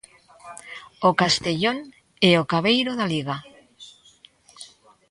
[1.09, 1.77] O Castellón
[2.29, 3.37] é o cabeiro da Liga.